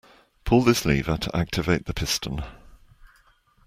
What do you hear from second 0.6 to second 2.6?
this lever to activate the piston.